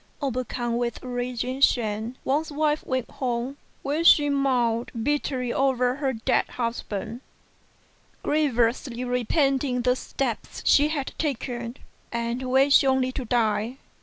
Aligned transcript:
Overcome 0.19 0.77
with 0.77 1.03
rage 1.03 1.43
and 1.45 1.63
shame, 1.63 2.15
Wang's 2.25 2.51
wife 2.51 2.83
went 2.87 3.07
home, 3.07 3.57
where 3.83 4.03
she 4.03 4.29
mourned 4.31 4.89
bitterly 5.03 5.53
over 5.53 5.97
her 5.97 6.11
dead 6.11 6.49
husband, 6.49 7.21
grievously 8.23 9.03
repenting 9.03 9.83
the 9.83 9.95
steps 9.95 10.63
she 10.65 10.87
had 10.87 11.13
taken, 11.19 11.77
and 12.11 12.41
wishing 12.49 12.89
only 12.89 13.11
to 13.11 13.25
die. 13.25 13.77